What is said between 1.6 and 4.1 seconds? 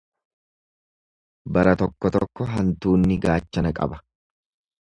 tokko tokko hantuunni gaachana qaba.